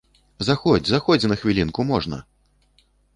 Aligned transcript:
Заходзь, 0.47 0.89
заходзь 0.93 1.27
на 1.31 1.37
хвілінку, 1.41 1.85
можна. 1.91 2.21